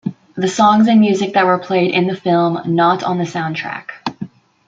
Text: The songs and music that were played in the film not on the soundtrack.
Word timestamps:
The 0.33 0.47
songs 0.47 0.87
and 0.87 0.99
music 0.99 1.33
that 1.35 1.45
were 1.45 1.59
played 1.59 1.91
in 1.93 2.07
the 2.07 2.15
film 2.15 2.59
not 2.73 3.03
on 3.03 3.19
the 3.19 3.23
soundtrack. 3.23 3.91